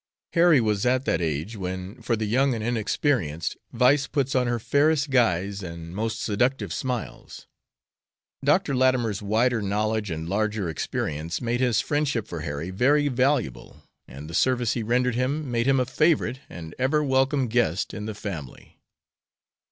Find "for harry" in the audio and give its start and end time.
12.27-12.71